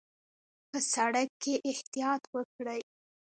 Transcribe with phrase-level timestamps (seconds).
[0.69, 2.81] په سړک کې احتیاط وکړئ